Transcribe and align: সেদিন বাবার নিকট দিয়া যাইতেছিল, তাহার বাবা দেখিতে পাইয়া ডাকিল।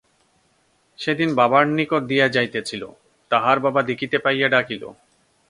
সেদিন 0.99 1.29
বাবার 1.35 1.65
নিকট 1.69 2.01
দিয়া 2.07 2.27
যাইতেছিল, 2.27 2.83
তাহার 3.31 3.57
বাবা 3.59 3.81
দেখিতে 3.83 4.17
পাইয়া 4.17 4.47
ডাকিল। 4.49 4.83